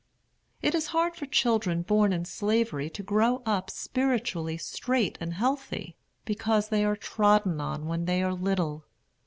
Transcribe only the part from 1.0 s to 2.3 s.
for children born in